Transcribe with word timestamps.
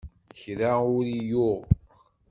Kra 0.39 0.71
ur 0.97 1.05
i-yuɣ. 1.15 1.59